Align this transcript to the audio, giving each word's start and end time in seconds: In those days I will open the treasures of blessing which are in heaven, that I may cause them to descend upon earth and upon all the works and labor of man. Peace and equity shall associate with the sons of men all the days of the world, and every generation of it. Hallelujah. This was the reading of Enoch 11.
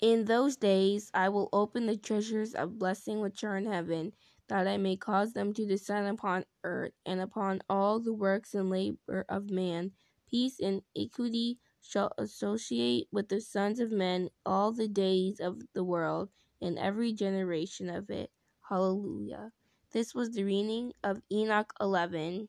In 0.00 0.24
those 0.24 0.56
days 0.56 1.10
I 1.12 1.28
will 1.28 1.50
open 1.52 1.84
the 1.84 1.96
treasures 1.96 2.54
of 2.54 2.78
blessing 2.78 3.20
which 3.20 3.44
are 3.44 3.58
in 3.58 3.66
heaven, 3.66 4.14
that 4.48 4.66
I 4.66 4.78
may 4.78 4.96
cause 4.96 5.34
them 5.34 5.52
to 5.52 5.66
descend 5.66 6.08
upon 6.08 6.46
earth 6.64 6.92
and 7.04 7.20
upon 7.20 7.60
all 7.68 8.00
the 8.00 8.14
works 8.14 8.54
and 8.54 8.70
labor 8.70 9.26
of 9.28 9.50
man. 9.50 9.92
Peace 10.26 10.58
and 10.58 10.82
equity 10.96 11.58
shall 11.82 12.12
associate 12.16 13.08
with 13.12 13.28
the 13.28 13.42
sons 13.42 13.78
of 13.78 13.92
men 13.92 14.30
all 14.46 14.72
the 14.72 14.88
days 14.88 15.38
of 15.38 15.60
the 15.74 15.84
world, 15.84 16.30
and 16.62 16.78
every 16.78 17.12
generation 17.12 17.90
of 17.90 18.08
it. 18.08 18.30
Hallelujah. 18.70 19.52
This 19.92 20.14
was 20.14 20.30
the 20.30 20.44
reading 20.44 20.94
of 21.04 21.20
Enoch 21.30 21.74
11. 21.78 22.48